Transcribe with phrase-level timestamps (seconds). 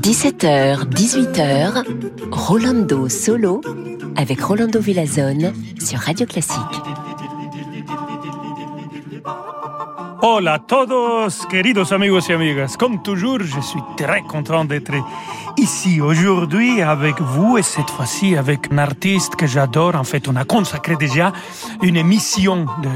[0.00, 1.84] 17h, 18h,
[2.30, 3.62] Rolando Solo
[4.16, 6.60] avec Rolando Villazone sur Radio Classique.
[10.20, 12.76] Hola a todos, queridos amigos y amigas.
[12.78, 14.92] Comme toujours, je suis très content d'être
[15.58, 19.94] ici aujourd'hui avec vous et cette fois-ci avec un artiste que j'adore.
[19.94, 21.32] En fait, on a consacré déjà
[21.82, 22.88] une émission de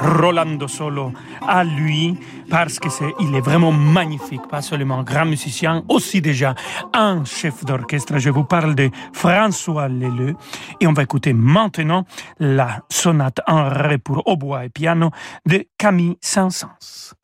[0.00, 1.12] Rolando Solo
[1.46, 2.16] à lui
[2.50, 6.54] parce que c'est, il est vraiment magnifique, pas seulement un grand musicien, aussi déjà
[6.92, 8.18] un chef d'orchestre.
[8.18, 10.34] Je vous parle de François Leleu
[10.80, 12.04] et on va écouter maintenant
[12.38, 15.10] la sonate en ré pour hautbois et piano
[15.46, 17.17] de Camille Saint-Saëns.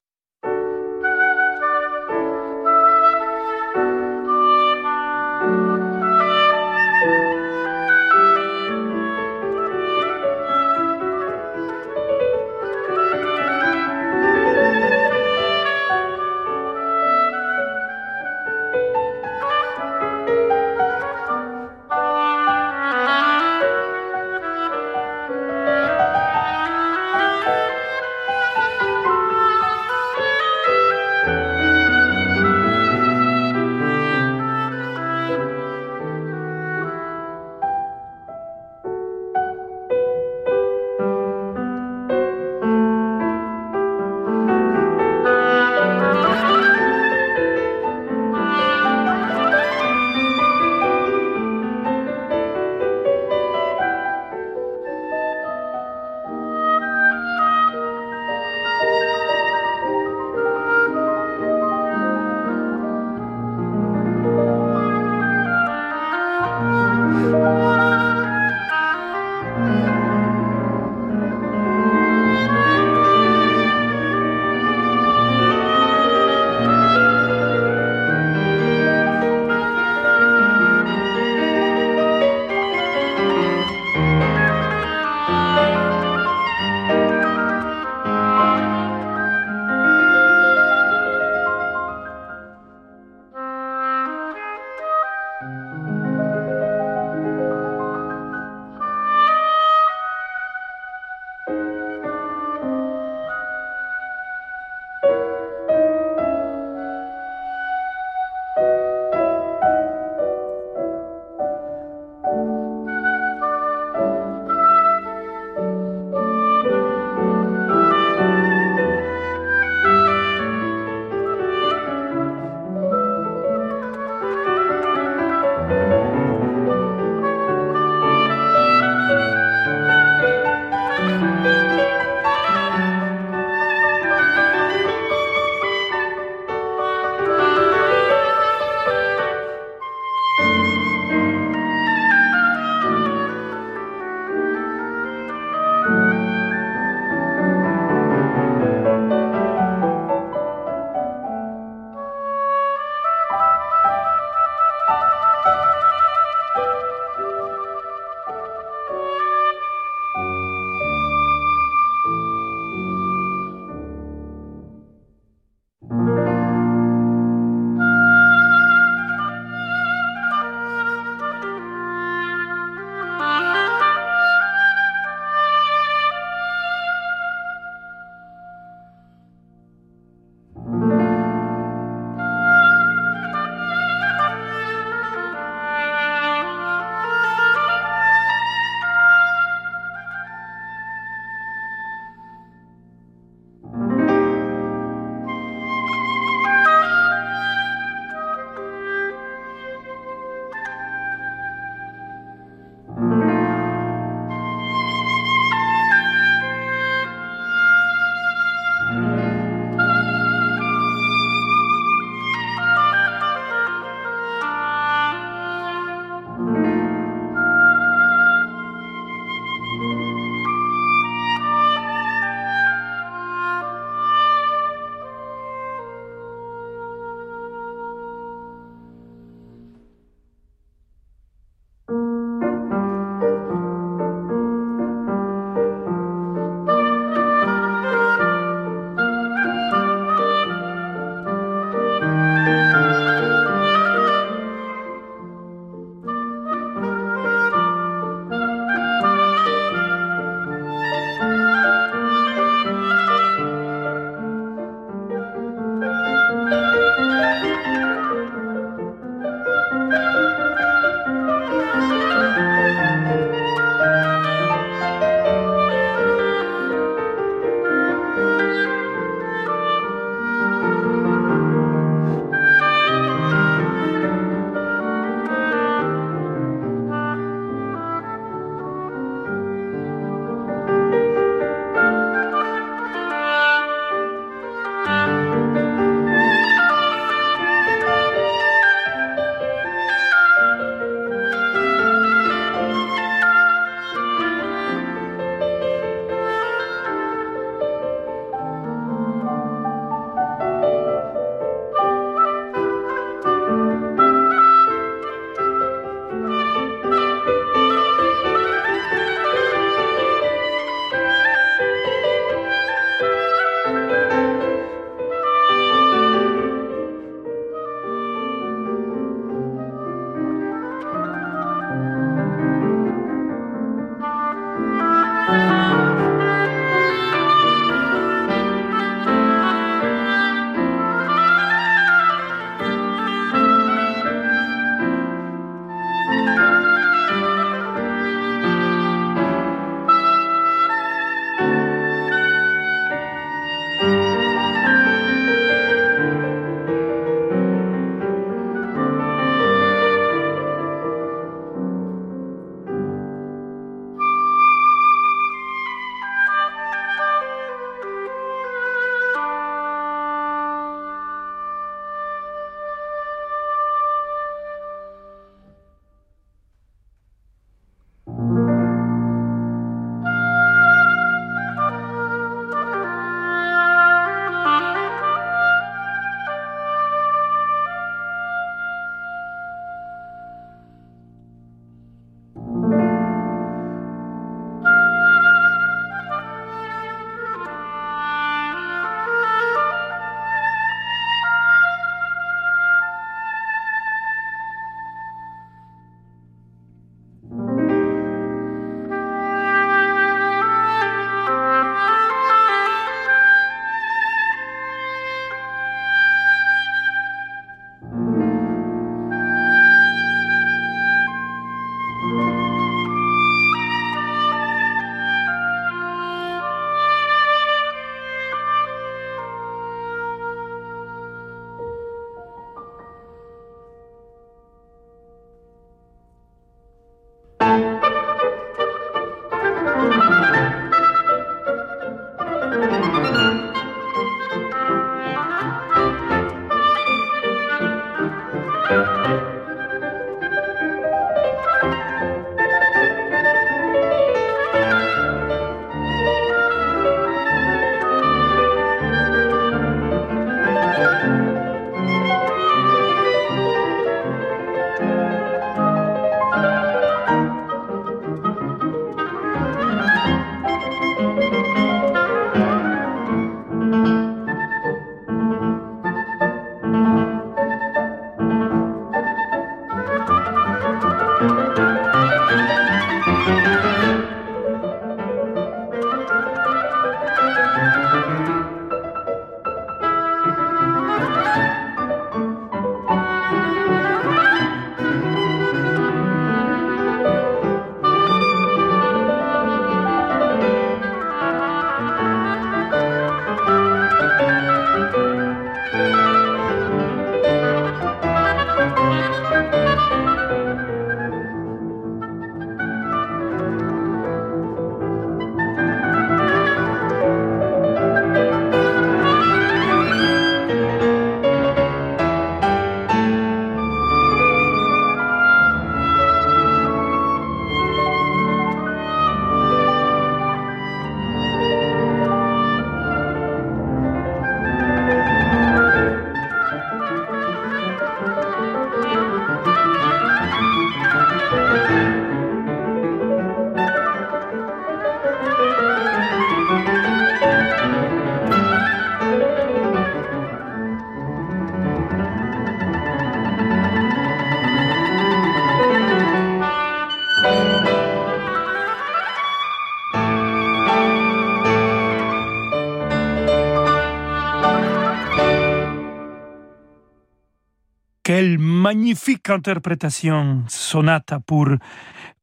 [558.65, 561.49] Magnifique interprétation, sonata pour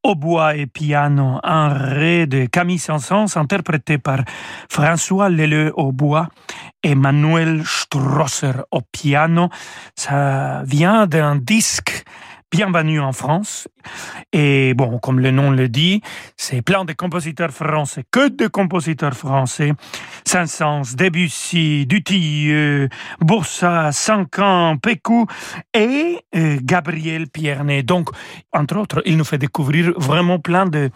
[0.01, 4.21] hautbois et piano, un ré de Camille Saint-Saëns interprété par
[4.67, 6.29] François Leleu au bois
[6.81, 9.49] et Manuel Strosser au piano.
[9.95, 12.03] Ça vient d'un disque
[12.51, 13.67] bienvenue en France.
[14.33, 16.01] Et bon, comme le nom le dit,
[16.37, 19.73] c'est plein de compositeurs français, que de compositeurs français.
[20.25, 25.25] Saint-Saëns, Debussy, Dutilleux, Boursa, Sancan, Pécou
[25.73, 27.85] et euh, Gabriel Piernet.
[27.85, 28.09] Donc,
[28.53, 30.91] entre autres, il nous fait découvrir vraiment plein de,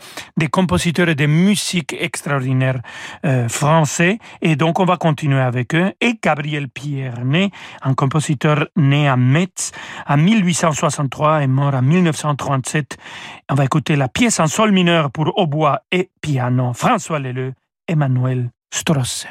[0.52, 2.82] compositeurs et de musiques extraordinaires
[3.26, 4.20] euh, français.
[4.42, 5.92] Et donc, on va continuer avec eux.
[6.02, 7.52] Et Gabriel Piernet,
[7.82, 9.72] un compositeur né à Metz
[10.08, 12.75] en 1863 mort en 1937.
[13.50, 16.74] On va écouter la pièce en sol mineur pour hautbois et piano.
[16.74, 17.54] François Leleu,
[17.88, 19.30] Emmanuel Strosser.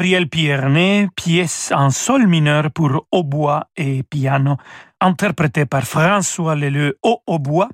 [0.00, 4.56] Gabriel Piernet, pièce en sol mineur pour hautbois et piano,
[4.98, 7.68] interprétée par François Leleu au hautbois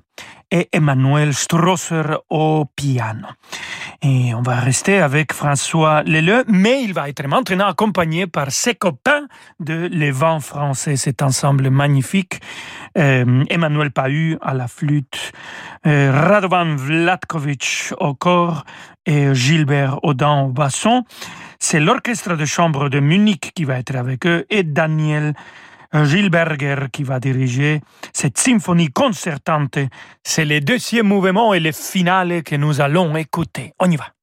[0.51, 3.29] et Emmanuel Strosser au piano.
[4.01, 8.75] Et on va rester avec François Leleu, mais il va être maintenant accompagné par ses
[8.75, 9.27] copains
[9.61, 12.41] de Les Vents français, cet ensemble magnifique.
[12.97, 15.31] Euh, Emmanuel Pahu à la flûte,
[15.85, 18.65] euh, Radovan Vlatkovic au corps
[19.05, 21.05] et Gilbert Audin au basson.
[21.59, 25.33] C'est l'orchestre de chambre de Munich qui va être avec eux et Daniel
[25.93, 27.81] Gilberger qui va diriger
[28.13, 29.79] cette symphonie concertante.
[30.23, 33.73] C'est le deuxième mouvement et le finale que nous allons écouter.
[33.79, 34.16] On y va.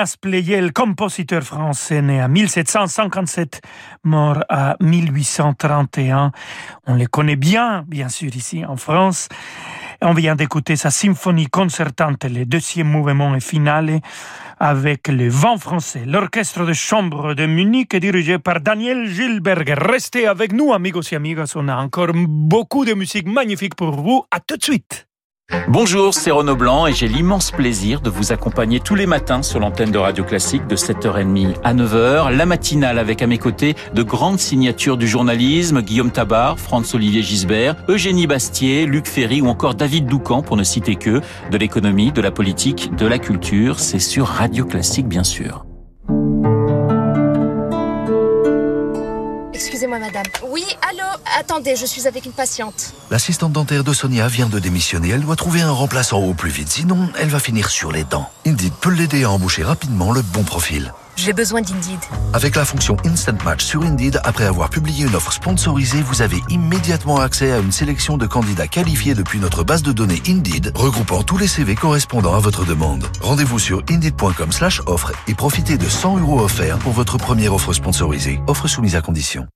[0.00, 3.60] Ignace Pleyel, compositeur français né en 1757,
[4.04, 6.32] mort à 1831.
[6.86, 9.28] On le connaît bien, bien sûr, ici en France.
[10.00, 14.00] On vient d'écouter sa symphonie concertante, le deuxième mouvement et finale,
[14.58, 16.04] avec le vent français.
[16.06, 19.74] L'orchestre de chambre de Munich dirigé par Daniel Gilberger.
[19.76, 21.52] Restez avec nous, amigos et amigas.
[21.56, 24.24] On a encore beaucoup de musique magnifique pour vous.
[24.30, 25.09] À tout de suite.
[25.68, 29.60] Bonjour, c'est Renaud Blanc et j'ai l'immense plaisir de vous accompagner tous les matins sur
[29.60, 32.36] l'antenne de Radio Classique de 7h30 à 9h.
[32.36, 37.76] La matinale avec à mes côtés de grandes signatures du journalisme, Guillaume Tabar, Franz-Olivier Gisbert,
[37.88, 42.20] Eugénie Bastier, Luc Ferry ou encore David Doucan pour ne citer que, de l'économie, de
[42.20, 43.80] la politique, de la culture.
[43.80, 45.64] C'est sur Radio Classique bien sûr.
[49.90, 50.50] Excusez-moi, madame.
[50.50, 52.92] Oui, allô Attendez, je suis avec une patiente.
[53.10, 55.10] L'assistante dentaire de Sonia vient de démissionner.
[55.10, 58.30] Elle doit trouver un remplaçant au plus vite, sinon elle va finir sur les dents.
[58.46, 60.92] Indeed peut l'aider à embaucher rapidement le bon profil.
[61.16, 61.98] J'ai besoin d'Indeed.
[62.32, 66.38] Avec la fonction Instant Match sur Indeed, après avoir publié une offre sponsorisée, vous avez
[66.48, 71.22] immédiatement accès à une sélection de candidats qualifiés depuis notre base de données Indeed, regroupant
[71.22, 73.06] tous les CV correspondant à votre demande.
[73.20, 77.72] Rendez-vous sur indeed.com slash offre et profitez de 100 euros offerts pour votre première offre
[77.72, 78.40] sponsorisée.
[78.46, 79.46] Offre soumise à condition.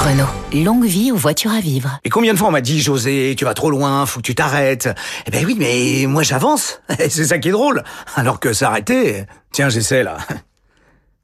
[0.00, 2.00] Renault, longue vie aux voitures à vivre.
[2.04, 4.34] Et combien de fois on m'a dit, José, tu vas trop loin, faut que tu
[4.34, 4.88] t'arrêtes.
[5.26, 6.80] Eh ben oui, mais moi j'avance.
[6.98, 7.84] C'est ça qui est drôle.
[8.16, 10.16] Alors que s'arrêter, tiens, j'essaie là.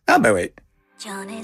[0.09, 0.53] Ah bah oui.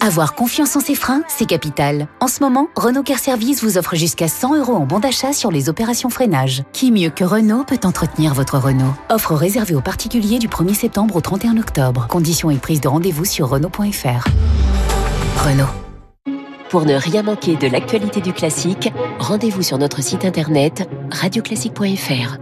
[0.01, 2.07] Avoir confiance en ses freins, c'est capital.
[2.21, 5.51] En ce moment, Renault Care Service vous offre jusqu'à 100 euros en bon d'achat sur
[5.51, 6.62] les opérations freinage.
[6.73, 8.95] Qui mieux que Renault peut entretenir votre Renault?
[9.11, 12.07] Offre réservée aux particuliers du 1er septembre au 31 octobre.
[12.09, 14.29] Conditions et prise de rendez-vous sur Renault.fr.
[15.45, 15.82] Renault.
[16.73, 22.39] Pour ne rien manquer de l'actualité du classique, rendez-vous sur notre site internet radioclassique.fr.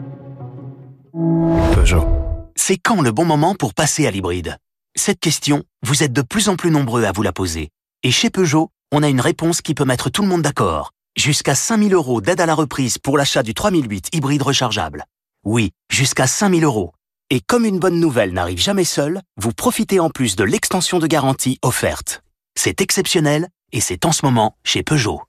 [1.75, 2.07] Peugeot.
[2.55, 4.57] C'est quand le bon moment pour passer à l'hybride?
[4.95, 7.71] Cette question, vous êtes de plus en plus nombreux à vous la poser.
[8.05, 10.93] Et chez Peugeot, on a une réponse qui peut mettre tout le monde d'accord.
[11.17, 15.07] Jusqu'à 5000 euros d'aide à la reprise pour l'achat du 3008 hybride rechargeable.
[15.45, 16.93] Oui, jusqu'à 5000 euros.
[17.31, 21.09] Et comme une bonne nouvelle n'arrive jamais seule, vous profitez en plus de l'extension de
[21.09, 22.23] garantie offerte.
[22.55, 25.23] C'est exceptionnel et c'est en ce moment chez Peugeot.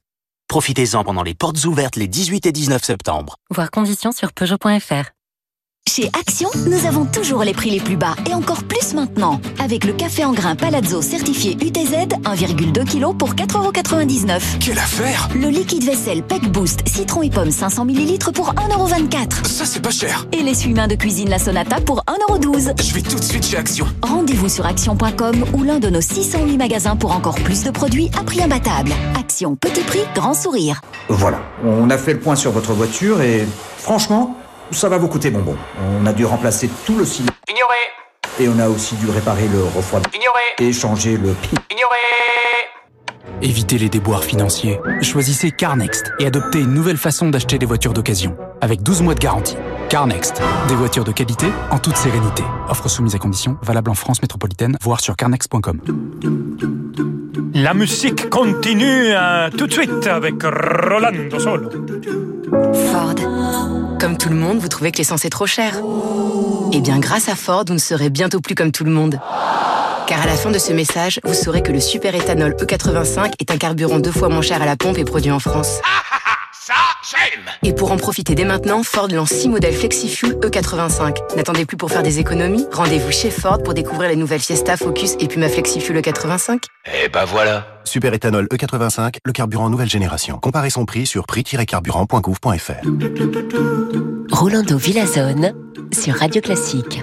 [0.47, 3.37] Profitez-en pendant les portes ouvertes les 18 et 19 septembre.
[3.49, 5.11] Voir conditions sur Peugeot.fr.
[5.89, 9.41] Chez Action, nous avons toujours les prix les plus bas et encore plus maintenant.
[9.61, 14.59] Avec le café en grains Palazzo certifié UTZ, 1,2 kg pour 4,99€.
[14.59, 19.45] Quelle affaire Le liquide vaisselle Peck Boost citron et pomme 500 ml pour 1,24€.
[19.45, 20.27] Ça, c'est pas cher.
[20.31, 22.81] Et l'essuie-main de cuisine La Sonata pour 1,12€.
[22.81, 23.85] Je vais tout de suite chez Action.
[24.01, 28.23] Rendez-vous sur action.com ou l'un de nos 608 magasins pour encore plus de produits à
[28.23, 28.93] prix imbattable.
[29.19, 30.79] Action, petit prix, grand sourire.
[31.09, 33.45] Voilà, on a fait le point sur votre voiture et
[33.77, 34.37] franchement,
[34.71, 35.55] ça va vous coûter bonbon.
[35.99, 37.31] On a dû remplacer tout le ciment.
[37.49, 37.75] Ignoré
[38.39, 40.19] Et on a aussi dû réparer le refroidissement.
[40.19, 41.49] Ignoré Et changer le pi.
[41.71, 41.97] Ignoré
[43.41, 44.79] Évitez les déboires financiers.
[45.01, 48.37] Choisissez CarNext et adoptez une nouvelle façon d'acheter des voitures d'occasion.
[48.61, 49.57] Avec 12 mois de garantie.
[49.89, 50.41] CarNext.
[50.67, 52.43] Des voitures de qualité en toute sérénité.
[52.69, 53.57] Offre soumise à conditions.
[53.63, 54.77] Valable en France métropolitaine.
[54.81, 55.81] Voir sur carnext.com.
[57.55, 61.69] La musique continue euh, tout de suite avec Rolando Solo.
[62.91, 63.90] Ford.
[64.01, 65.75] Comme tout le monde, vous trouvez que l'essence est trop chère
[66.73, 69.19] Eh bien, grâce à Ford, vous ne serez bientôt plus comme tout le monde.
[70.07, 73.51] Car à la fin de ce message, vous saurez que le super éthanol E85 est
[73.51, 75.81] un carburant deux fois moins cher à la pompe et produit en France.
[77.63, 81.35] Et pour en profiter dès maintenant, Ford lance 6 modèles FlexiFuel E85.
[81.35, 85.15] N'attendez plus pour faire des économies Rendez-vous chez Ford pour découvrir les nouvelles Fiesta, Focus
[85.19, 86.63] et Puma FlexiFuel E85.
[87.03, 90.37] Eh ben voilà Super éthanol E85, le carburant nouvelle génération.
[90.37, 92.85] Comparez son prix sur prix-carburant.gouv.fr.
[94.31, 95.53] Rolando Villazone
[95.93, 97.01] sur Radio Classique.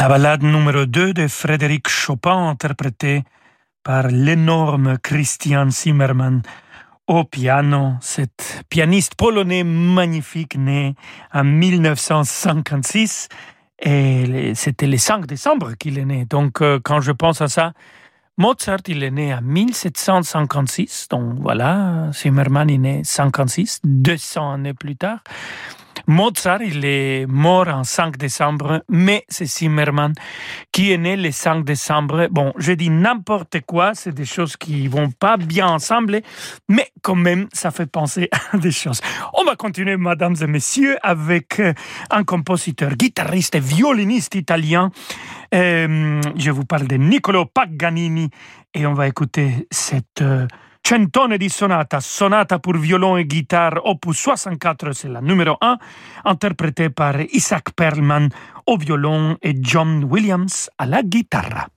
[0.00, 3.22] La ballade numéro 2 de Frédéric Chopin, interprétée
[3.82, 6.40] par l'énorme Christian Zimmermann
[7.06, 10.94] au piano, cet pianiste polonais magnifique né
[11.34, 13.28] en 1956
[13.78, 16.24] et c'était le 5 décembre qu'il est né.
[16.24, 17.74] Donc euh, quand je pense à ça,
[18.38, 24.96] Mozart il est né en 1756, donc voilà, Zimmermann est né 56, 200 années plus
[24.96, 25.18] tard.
[26.06, 30.12] Mozart, il est mort en 5 décembre, mais c'est Zimmermann
[30.72, 32.28] qui est né le 5 décembre.
[32.30, 36.20] Bon, je dis n'importe quoi, c'est des choses qui vont pas bien ensemble,
[36.68, 39.00] mais quand même, ça fait penser à des choses.
[39.34, 41.72] On va continuer, mesdames et messieurs, avec euh,
[42.10, 44.90] un compositeur, guitariste et violiniste italien.
[45.54, 48.30] Euh, je vous parle de Niccolo Paganini
[48.74, 50.22] et on va écouter cette...
[50.22, 50.46] Euh,
[50.82, 55.76] Centone di sonata, sonata pour violon et guitare, opus 64, c'est la numéro 1,
[56.24, 58.28] interprétée par Isaac Perlman
[58.66, 61.68] au violon et John Williams à la guitare.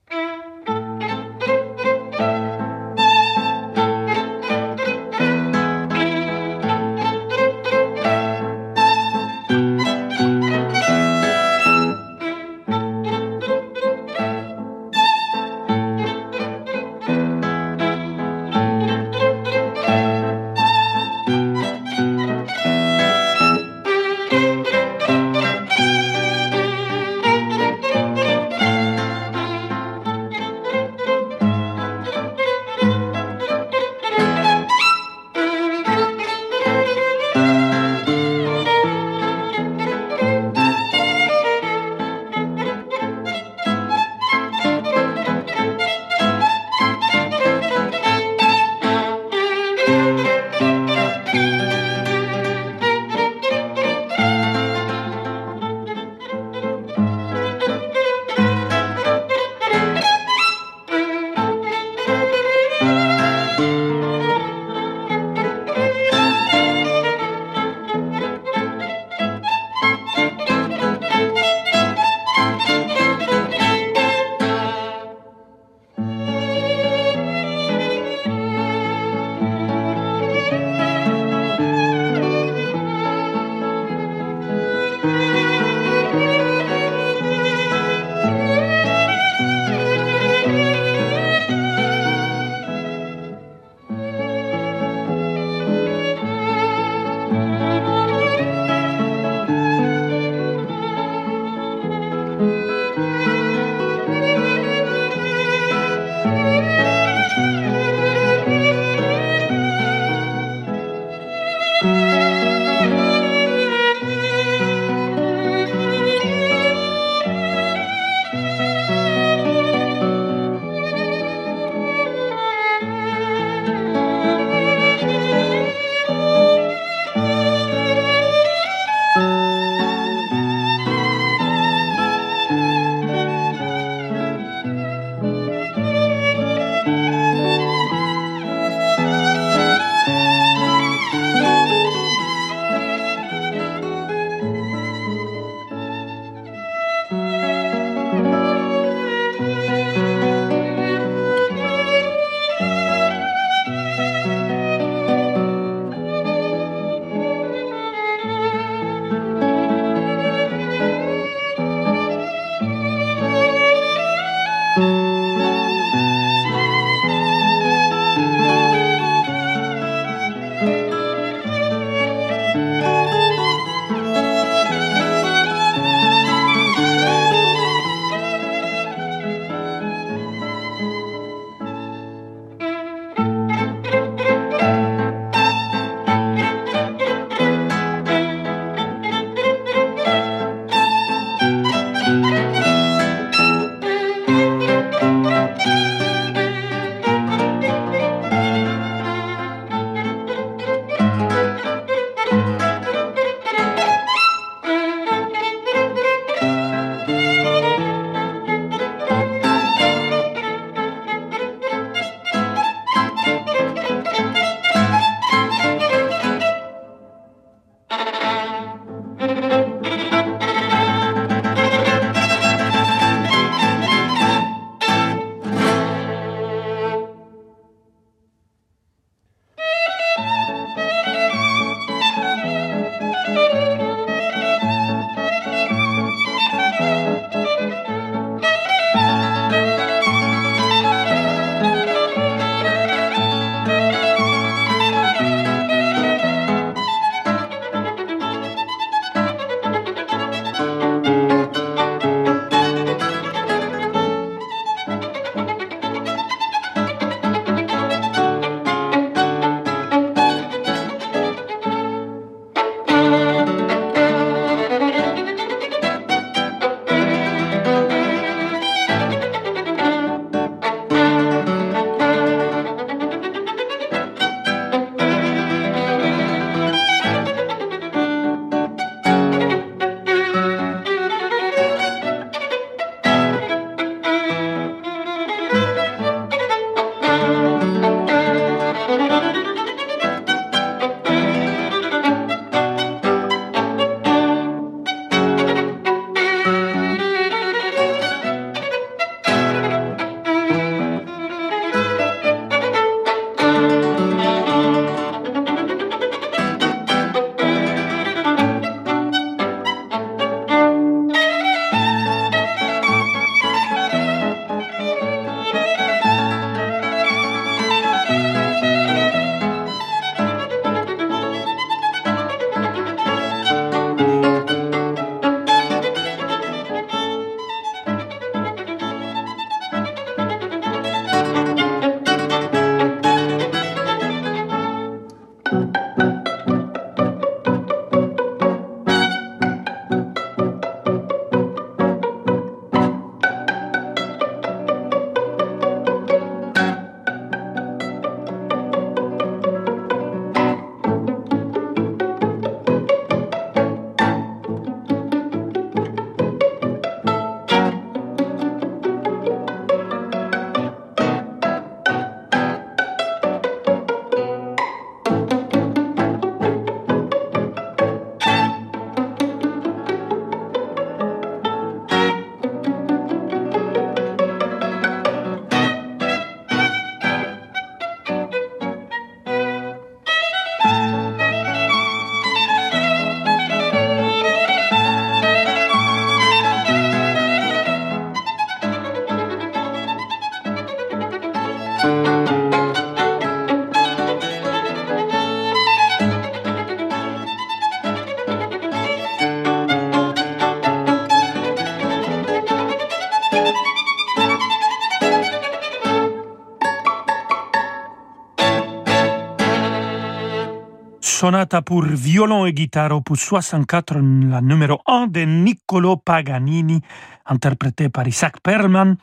[411.61, 413.95] Pour violon et guitare opus 64,
[414.29, 416.81] la numéro 1 de Niccolo Paganini,
[417.25, 418.95] interprété par Isaac Perlman.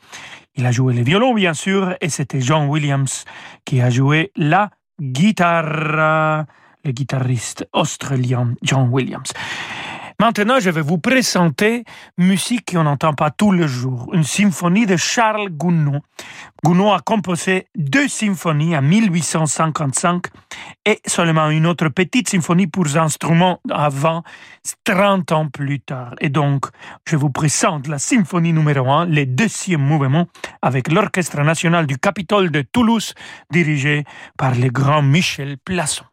[0.57, 3.25] Il a joué le violon, bien sûr, et c'était John Williams
[3.65, 4.71] qui a joué la
[5.01, 6.47] guitare,
[6.85, 9.33] le guitariste australien John Williams.
[10.21, 11.83] Maintenant, je vais vous présenter
[12.19, 16.03] musique qu'on n'entend pas tous les jours, une symphonie de Charles Gounod.
[16.63, 20.27] Gounod a composé deux symphonies en 1855
[20.85, 24.23] et seulement une autre petite symphonie pour instruments avant
[24.85, 26.15] 30 ans plus tard.
[26.21, 26.67] Et donc,
[27.07, 30.27] je vous présente la symphonie numéro 1, le deuxième mouvement,
[30.61, 33.15] avec l'Orchestre national du Capitole de Toulouse,
[33.51, 34.05] dirigé
[34.37, 36.05] par le grand Michel Plasson.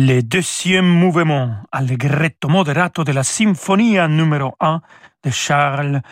[0.00, 4.80] Le deuxième mouvement, allegretto moderato de la symphonie numéro 1
[5.24, 6.02] de Charles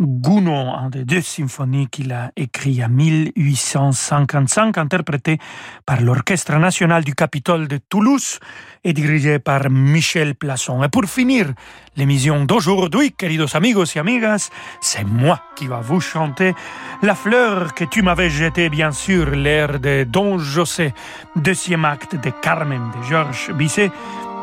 [0.00, 5.38] Gounod, un des deux symphonies qu'il a écrit en 1855, interprété
[5.84, 8.40] par l'Orchestre national du Capitole de Toulouse
[8.82, 10.82] et dirigé par Michel Plasson.
[10.82, 11.52] Et pour finir
[11.96, 14.48] l'émission d'aujourd'hui, queridos amigos et amigas,
[14.80, 16.54] c'est moi qui va vous chanter
[17.02, 20.94] La fleur que tu m'avais jetée, bien sûr, l'air de Don José,
[21.36, 23.90] deuxième acte de Carmen de Georges Bizet,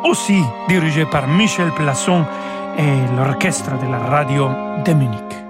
[0.04, 0.40] aussi
[0.70, 2.26] dirigé par Michel Plasson
[2.78, 4.50] et l'orchestre de la radio
[4.86, 5.47] de Munich.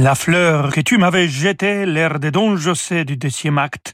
[0.00, 3.87] La fleur que tu m'avais jetée, l'air de Don José du deuxième acte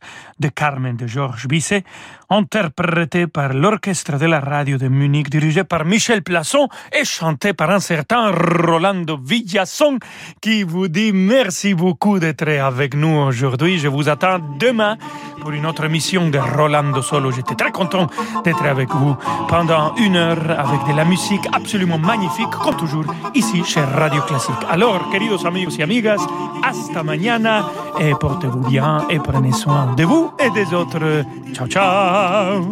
[0.44, 1.84] de Carmen de Georges Bizet,
[2.28, 7.70] interprété par l'orchestre de la radio de Munich, dirigé par Michel Plasson et chanté par
[7.70, 9.98] un certain Rolando Villasson,
[10.42, 13.78] qui vous dit merci beaucoup d'être avec nous aujourd'hui.
[13.78, 14.98] Je vous attends demain
[15.40, 17.30] pour une autre émission de Rolando Solo.
[17.30, 18.06] J'étais très content
[18.44, 19.16] d'être avec vous
[19.48, 24.64] pendant une heure avec de la musique absolument magnifique, comme toujours, ici chez Radio Classique.
[24.68, 26.20] Alors, queridos amigos y amigas,
[26.62, 27.64] hasta mañana
[28.00, 31.24] et portez-vous bien et prenez soin de vous et des autres.
[31.52, 32.62] Ciao, ciao